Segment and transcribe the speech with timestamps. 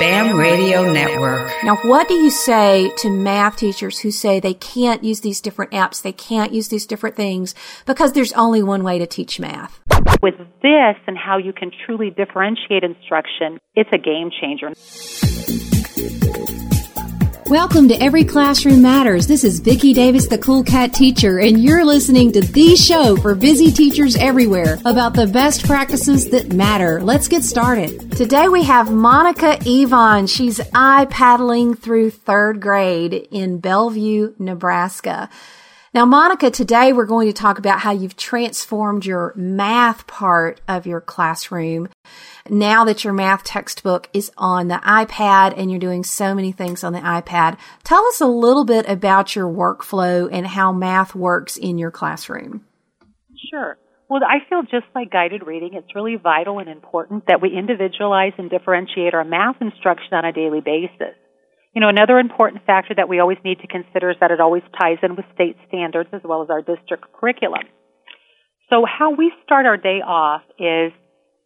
[0.00, 1.52] BAM Radio Network.
[1.62, 5.70] Now, what do you say to math teachers who say they can't use these different
[5.72, 7.54] apps, they can't use these different things
[7.86, 9.80] because there's only one way to teach math?
[10.22, 14.72] With this and how you can truly differentiate instruction, it's a game changer.
[17.54, 19.28] Welcome to Every Classroom Matters.
[19.28, 23.36] This is Vicki Davis, the Cool Cat teacher, and you're listening to the show for
[23.36, 27.00] busy teachers everywhere about the best practices that matter.
[27.00, 28.10] Let's get started.
[28.16, 30.26] Today we have Monica Evon.
[30.26, 35.30] She's eye paddling through third grade in Bellevue, Nebraska.
[35.94, 40.88] Now, Monica, today we're going to talk about how you've transformed your math part of
[40.88, 41.88] your classroom
[42.50, 46.82] now that your math textbook is on the iPad and you're doing so many things
[46.82, 47.58] on the iPad.
[47.84, 52.64] Tell us a little bit about your workflow and how math works in your classroom.
[53.48, 53.78] Sure.
[54.10, 58.32] Well, I feel just like guided reading, it's really vital and important that we individualize
[58.36, 61.14] and differentiate our math instruction on a daily basis.
[61.74, 64.62] You know, another important factor that we always need to consider is that it always
[64.80, 67.62] ties in with state standards as well as our district curriculum.
[68.70, 70.92] So how we start our day off is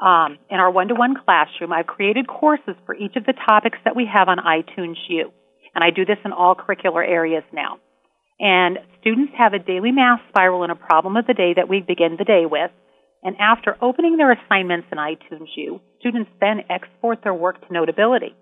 [0.00, 4.06] um, in our one-to-one classroom, I've created courses for each of the topics that we
[4.12, 5.32] have on iTunes U.
[5.74, 7.78] And I do this in all curricular areas now.
[8.38, 11.80] And students have a daily math spiral and a problem of the day that we
[11.80, 12.70] begin the day with.
[13.22, 18.34] And after opening their assignments in iTunes U, students then export their work to Notability.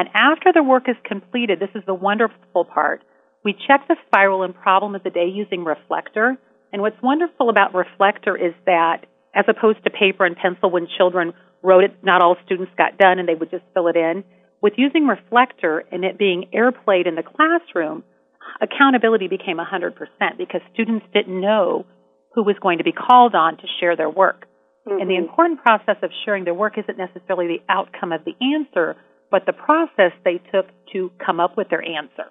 [0.00, 3.04] And after the work is completed, this is the wonderful part,
[3.44, 6.38] we check the spiral and problem of the day using Reflector.
[6.72, 11.34] And what's wonderful about Reflector is that as opposed to paper and pencil when children
[11.62, 14.24] wrote it, not all students got done and they would just fill it in.
[14.62, 18.02] With using Reflector and it being airplayed in the classroom,
[18.58, 19.92] accountability became 100%
[20.38, 21.84] because students didn't know
[22.34, 24.46] who was going to be called on to share their work.
[24.88, 24.98] Mm-hmm.
[24.98, 25.28] And the mm-hmm.
[25.28, 28.96] important process of sharing their work isn't necessarily the outcome of the answer,
[29.30, 32.30] but the process they took to come up with their answer.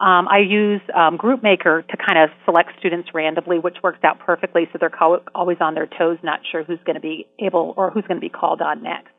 [0.00, 4.66] Um, I use um, GroupMaker to kind of select students randomly, which works out perfectly
[4.72, 4.90] so they're
[5.34, 8.26] always on their toes, not sure who's going to be able or who's going to
[8.26, 9.12] be called on next.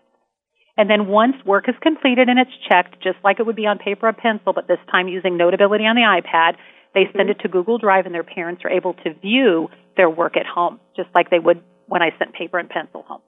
[0.77, 3.77] And then once work is completed and it's checked, just like it would be on
[3.77, 6.57] paper or pencil, but this time using Notability on the iPad,
[6.95, 7.39] they send mm-hmm.
[7.39, 10.79] it to Google Drive and their parents are able to view their work at home,
[10.95, 13.21] just like they would when I sent paper and pencil home.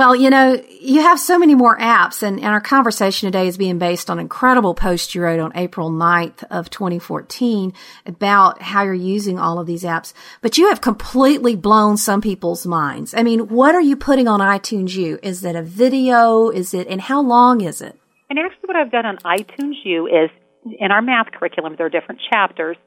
[0.00, 3.58] Well, you know, you have so many more apps, and, and, our conversation today is
[3.58, 7.74] being based on incredible post you wrote on April 9th of 2014
[8.06, 10.14] about how you're using all of these apps.
[10.40, 13.12] But you have completely blown some people's minds.
[13.12, 15.18] I mean, what are you putting on iTunes U?
[15.22, 16.48] Is it a video?
[16.48, 18.00] Is it, and how long is it?
[18.30, 20.30] And actually, what I've done on iTunes U is
[20.78, 22.78] in our math curriculum, there are different chapters.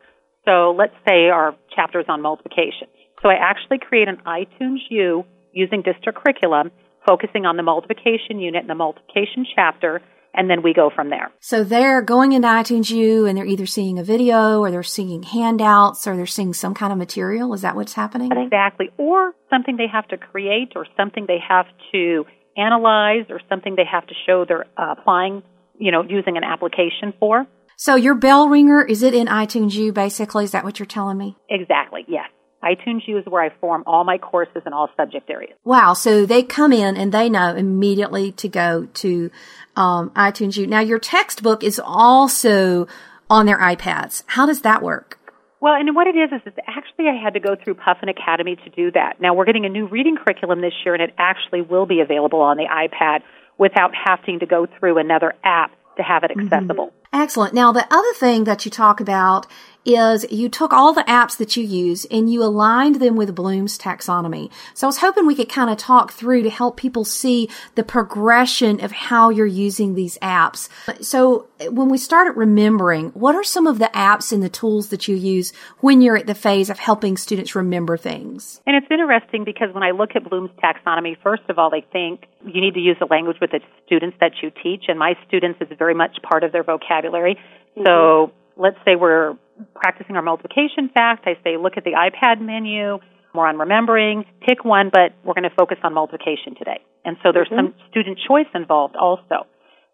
[0.46, 2.88] So let's say our chapters on multiplication.
[3.22, 6.72] So I actually create an iTunes U using district curriculum
[7.06, 10.02] focusing on the multiplication unit and the multiplication chapter,
[10.34, 11.31] and then we go from there.
[11.40, 15.24] So they're going into iTunes U and they're either seeing a video or they're seeing
[15.24, 17.53] handouts or they're seeing some kind of material.
[17.53, 18.31] Is that what's happening?
[18.31, 18.90] Exactly.
[18.97, 22.25] Or something they have to create or something they have to
[22.58, 25.44] analyze or something they have to show they're uh, applying,
[25.78, 27.46] you know, using an application for.
[27.78, 30.46] So your bell ringer, is it in iTunes U basically?
[30.46, 31.35] Is that what you're telling me?
[31.50, 32.30] Exactly, yes
[32.63, 35.57] iTunes U is where I form all my courses in all subject areas.
[35.63, 35.94] Wow.
[35.94, 39.31] So they come in and they know immediately to go to
[39.75, 40.66] um, iTunes U.
[40.66, 42.88] Now, your textbook is also
[43.29, 44.23] on their iPads.
[44.28, 45.19] How does that work?
[45.63, 48.57] Well, and what it is is it's actually I had to go through Puffin Academy
[48.57, 49.22] to do that.
[49.22, 52.41] Now we're getting a new reading curriculum this year, and it actually will be available
[52.41, 53.22] on the iPad
[53.57, 56.41] without having to go through another app to have it mm-hmm.
[56.41, 56.88] accessible.
[56.88, 57.22] Mm-hmm.
[57.22, 57.53] Excellent.
[57.53, 59.47] Now the other thing that you talk about
[59.86, 63.78] is you took all the apps that you use and you aligned them with Bloom's
[63.78, 64.52] taxonomy.
[64.74, 67.84] So I was hoping we could kind of talk through to help people see the
[67.84, 70.70] progression of how you're using these apps.
[71.04, 75.08] So when we started remembering, what are some of the apps and the tools that
[75.08, 78.62] you use when you're at the phase of helping students remember things?
[78.66, 82.26] And it's interesting because when I look at Bloom's taxonomy, first of all, they think
[82.46, 85.59] you need to use the language with the students that you teach, and my students
[85.62, 87.36] is very much part of their vocabulary.
[87.36, 87.86] Mm-hmm.
[87.86, 89.36] So let's say we're
[89.76, 93.00] practicing our multiplication fact, I say look at the iPad menu,
[93.34, 96.82] more on remembering, pick one, but we're going to focus on multiplication today.
[97.05, 97.73] And so there's mm-hmm.
[97.73, 99.47] some student choice involved also.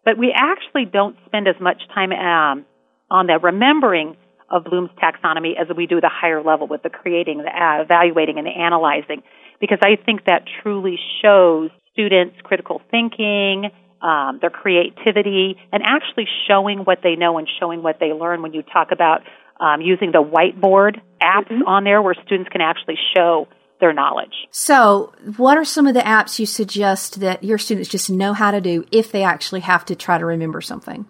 [0.04, 2.64] But we actually don't spend as much time um,
[3.10, 4.16] on the remembering
[4.50, 8.38] of Bloom's taxonomy as we do the higher level with the creating, the uh, evaluating,
[8.38, 9.22] and the analyzing,
[9.60, 13.70] because I think that truly shows students' critical thinking,
[14.02, 18.54] um, their creativity, and actually showing what they know and showing what they learn when
[18.54, 19.20] you talk about
[19.60, 21.66] um, using the whiteboard apps mm-hmm.
[21.66, 23.46] on there where students can actually show
[23.80, 24.34] their knowledge.
[24.50, 28.50] So, what are some of the apps you suggest that your students just know how
[28.50, 31.06] to do if they actually have to try to remember something?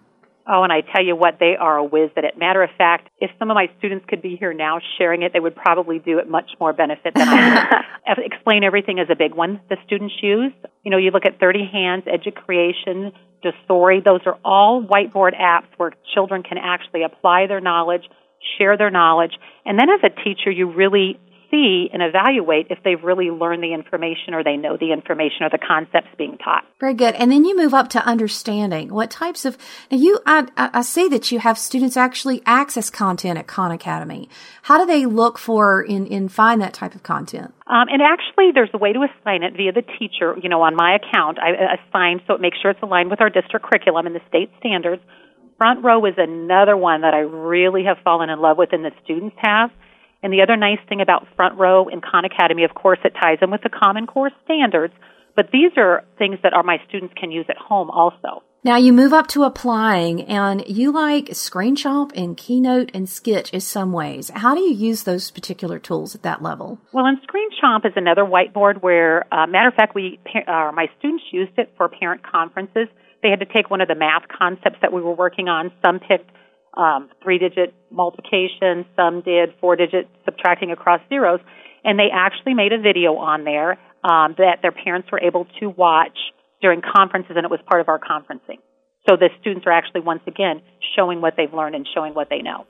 [0.47, 2.37] Oh, and I tell you what, they are a whiz at it.
[2.37, 5.39] Matter of fact, if some of my students could be here now sharing it, they
[5.39, 8.25] would probably do it much more benefit than I would.
[8.25, 10.51] Explain Everything is a big one the students use.
[10.83, 13.11] You know, you look at 30 Hands, Educreation,
[13.43, 18.03] Doceri, those are all whiteboard apps where children can actually apply their knowledge,
[18.57, 19.33] share their knowledge,
[19.65, 21.19] and then as a teacher, you really
[21.51, 25.49] see and evaluate if they've really learned the information or they know the information or
[25.49, 26.63] the concepts being taught.
[26.79, 27.13] Very good.
[27.15, 28.91] And then you move up to understanding.
[28.93, 29.57] What types of
[29.91, 34.29] now you I, I see that you have students actually access content at Khan Academy.
[34.63, 37.53] How do they look for in in find that type of content?
[37.67, 40.35] Um, and actually, there's a way to assign it via the teacher.
[40.41, 43.29] You know, on my account, I assign so it makes sure it's aligned with our
[43.29, 45.01] district curriculum and the state standards.
[45.61, 48.89] Front row is another one that I really have fallen in love with and the
[49.03, 49.69] students have.
[50.23, 53.37] And the other nice thing about Front Row and Khan Academy, of course, it ties
[53.43, 54.95] in with the Common Core standards,
[55.35, 58.41] but these are things that our, my students can use at home also.
[58.63, 63.61] Now you move up to applying and you like ScreenChomp and Keynote and Sketch in
[63.61, 64.31] some ways.
[64.33, 66.79] How do you use those particular tools at that level?
[66.91, 71.25] Well, and ScreenChomp is another whiteboard where, uh, matter of fact, we, uh, my students
[71.31, 72.87] used it for parent conferences.
[73.23, 75.71] They had to take one of the math concepts that we were working on.
[75.83, 76.29] Some picked
[76.75, 81.39] um, three digit multiplication, some did four digit subtracting across zeros,
[81.83, 83.71] and they actually made a video on there
[84.03, 86.17] um, that their parents were able to watch
[86.61, 88.59] during conferences, and it was part of our conferencing.
[89.07, 90.61] So the students are actually once again
[90.95, 92.65] showing what they've learned and showing what they know.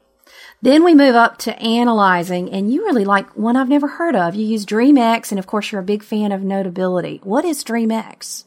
[0.61, 4.35] Then we move up to analyzing, and you really like one I've never heard of.
[4.35, 7.19] You use DreamX, and of course, you're a big fan of Notability.
[7.23, 8.45] What is DreamX?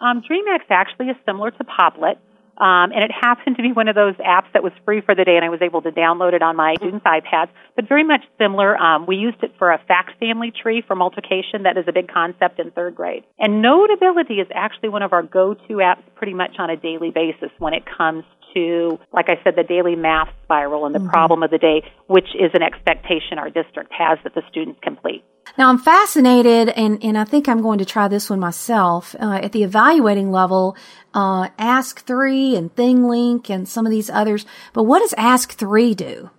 [0.00, 2.16] Um, DreamX actually is similar to Padlet.
[2.60, 5.24] Um, and it happened to be one of those apps that was free for the
[5.24, 7.48] day, and I was able to download it on my students' iPads.
[7.74, 8.76] But very much similar.
[8.76, 11.62] Um, we used it for a fact family tree for multiplication.
[11.62, 13.24] That is a big concept in third grade.
[13.38, 17.50] And Notability is actually one of our go-to apps pretty much on a daily basis
[17.58, 21.10] when it comes to, like I said, the daily math spiral and the mm-hmm.
[21.10, 25.22] problem of the day, which is an expectation our district has that the students complete.
[25.56, 29.14] Now, I'm fascinated, and, and I think I'm going to try this one myself.
[29.20, 30.76] Uh, at the evaluating level,
[31.14, 34.44] uh, Ask 3 and ThingLink and some of these others.
[34.72, 36.30] But what does Ask 3 do?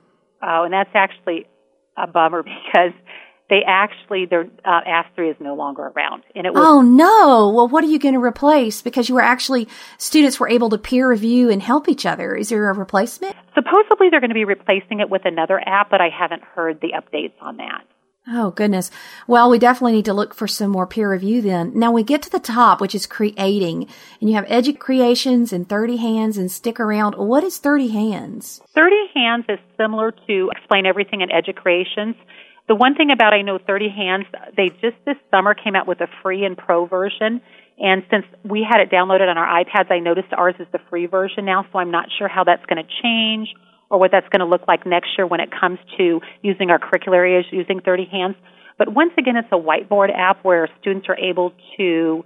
[0.44, 1.48] Oh, and that's actually
[1.98, 2.94] a bummer because
[3.51, 6.63] they actually their uh, Ask Three is no longer around, and it was.
[6.65, 7.51] Oh no!
[7.53, 8.81] Well, what are you going to replace?
[8.81, 9.68] Because you were actually
[9.98, 12.33] students were able to peer review and help each other.
[12.33, 13.36] Is there a replacement?
[13.53, 16.94] Supposedly, they're going to be replacing it with another app, but I haven't heard the
[16.95, 17.83] updates on that.
[18.27, 18.89] Oh goodness.
[19.27, 21.71] Well, we definitely need to look for some more peer review then.
[21.75, 23.88] Now we get to the top, which is creating,
[24.21, 27.15] and you have Educreations and 30 Hands and Stick Around.
[27.15, 28.62] What is 30 Hands?
[28.74, 32.15] 30 Hands is similar to Explain Everything in Educreations.
[32.71, 34.25] The one thing about I know 30 Hands,
[34.56, 37.41] they just this summer came out with a free and pro version.
[37.77, 41.06] And since we had it downloaded on our iPads, I noticed ours is the free
[41.06, 43.50] version now, so I'm not sure how that's going to change
[43.89, 46.79] or what that's going to look like next year when it comes to using our
[46.79, 48.35] curricular areas using 30 Hands.
[48.77, 52.23] But once again, it's a whiteboard app where students are able to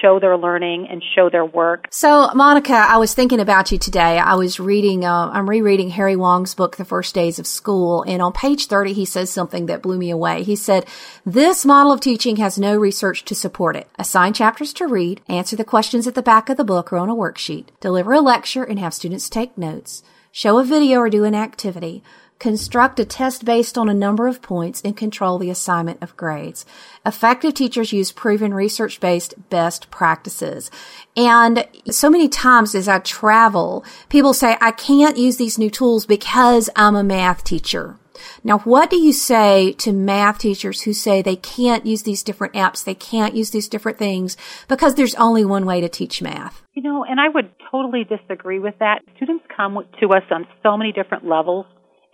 [0.00, 1.86] show their learning and show their work.
[1.90, 4.18] So, Monica, I was thinking about you today.
[4.18, 8.22] I was reading, uh, I'm rereading Harry Wong's book, The First Days of School, and
[8.22, 10.42] on page 30, he says something that blew me away.
[10.42, 10.86] He said,
[11.24, 13.88] This model of teaching has no research to support it.
[13.98, 17.10] Assign chapters to read, answer the questions at the back of the book or on
[17.10, 21.24] a worksheet, deliver a lecture, and have students take notes, show a video or do
[21.24, 22.02] an activity
[22.44, 26.66] construct a test based on a number of points, and control the assignment of grades.
[27.06, 30.70] Effective teachers use proven research based best practices.
[31.16, 36.04] And so many times as I travel, people say, I can't use these new tools
[36.04, 37.96] because I'm a math teacher.
[38.44, 42.52] Now, what do you say to math teachers who say they can't use these different
[42.52, 44.36] apps, they can't use these different things
[44.68, 46.62] because there's only one way to teach math?
[46.74, 49.00] You know, and I would totally disagree with that.
[49.16, 51.64] Students come to us on so many different levels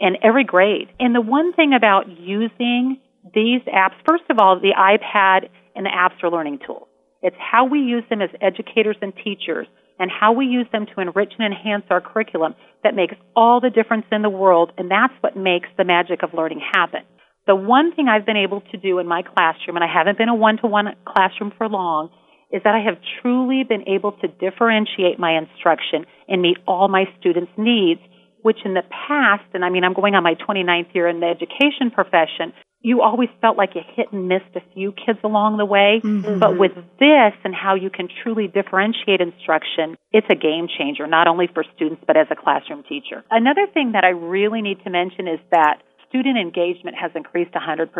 [0.00, 0.88] in every grade.
[0.98, 2.98] And the one thing about using
[3.34, 6.88] these apps, first of all, the iPad and the apps are learning tools.
[7.22, 9.66] It's how we use them as educators and teachers
[9.98, 13.68] and how we use them to enrich and enhance our curriculum that makes all the
[13.68, 17.00] difference in the world, and that's what makes the magic of learning happen.
[17.46, 20.30] The one thing I've been able to do in my classroom, and I haven't been
[20.30, 22.08] a one-to-one classroom for long,
[22.50, 27.04] is that I have truly been able to differentiate my instruction and meet all my
[27.20, 28.00] students' needs
[28.42, 31.26] which in the past, and I mean, I'm going on my 29th year in the
[31.26, 35.66] education profession, you always felt like you hit and missed a few kids along the
[35.66, 36.00] way.
[36.02, 36.38] Mm-hmm.
[36.38, 41.28] But with this and how you can truly differentiate instruction, it's a game changer, not
[41.28, 43.22] only for students, but as a classroom teacher.
[43.30, 47.92] Another thing that I really need to mention is that student engagement has increased 100%.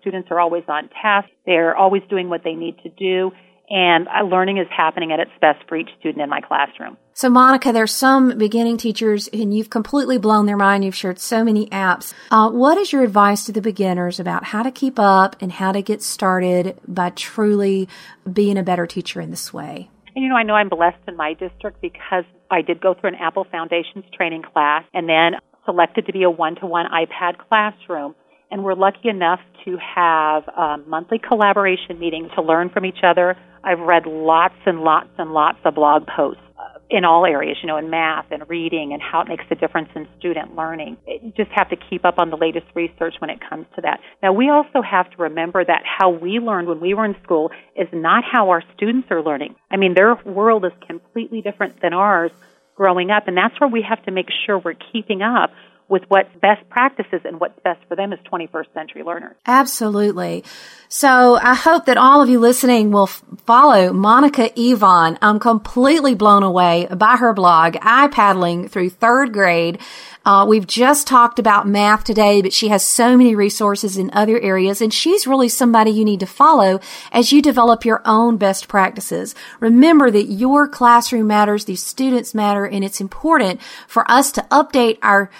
[0.00, 1.28] Students are always on task.
[1.44, 3.32] They're always doing what they need to do
[3.70, 6.96] and uh, learning is happening at its best for each student in my classroom.
[7.12, 10.84] So, Monica, there's some beginning teachers, and you've completely blown their mind.
[10.84, 12.14] You've shared so many apps.
[12.30, 15.72] Uh, what is your advice to the beginners about how to keep up and how
[15.72, 17.88] to get started by truly
[18.32, 19.90] being a better teacher in this way?
[20.14, 23.10] And you know, I know I'm blessed in my district because I did go through
[23.10, 25.32] an Apple Foundations training class and then
[25.64, 28.14] selected to be a one-to-one iPad classroom
[28.50, 33.36] and we're lucky enough to have um, monthly collaboration meetings to learn from each other.
[33.62, 37.66] I've read lots and lots and lots of blog posts uh, in all areas, you
[37.66, 40.96] know, in math and reading and how it makes a difference in student learning.
[41.06, 44.00] You just have to keep up on the latest research when it comes to that.
[44.22, 47.50] Now, we also have to remember that how we learned when we were in school
[47.76, 49.56] is not how our students are learning.
[49.70, 52.30] I mean, their world is completely different than ours
[52.74, 55.50] growing up, and that's where we have to make sure we're keeping up
[55.88, 59.36] with what best practices and what's best for them as 21st century learners.
[59.46, 60.44] Absolutely.
[60.88, 65.18] So I hope that all of you listening will f- follow Monica Evon.
[65.22, 69.78] I'm completely blown away by her blog, I Paddling through third grade.
[70.24, 74.38] Uh, we've just talked about math today, but she has so many resources in other
[74.40, 76.80] areas, and she's really somebody you need to follow
[77.12, 79.34] as you develop your own best practices.
[79.58, 84.98] Remember that your classroom matters, these students matter, and it's important for us to update
[85.02, 85.30] our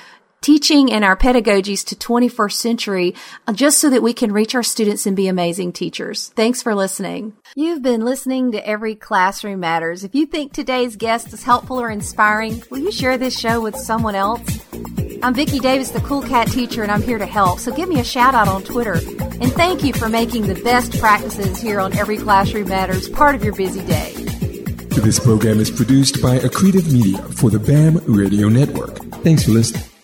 [0.40, 3.14] teaching and our pedagogies to 21st century
[3.47, 6.28] uh, just so that we can reach our students and be amazing teachers.
[6.37, 7.35] Thanks for listening.
[7.54, 10.04] You've been listening to Every Classroom Matters.
[10.04, 13.76] If you think today's guest is helpful or inspiring, will you share this show with
[13.76, 14.40] someone else?
[15.23, 17.59] I'm Vicki Davis, the Cool Cat teacher, and I'm here to help.
[17.59, 18.95] So give me a shout out on Twitter.
[18.95, 23.42] And thank you for making the best practices here on Every Classroom Matters part of
[23.42, 24.12] your busy day.
[25.02, 28.97] This program is produced by Accretive Media for the BAM Radio Network.
[29.23, 29.98] Thanks for listening.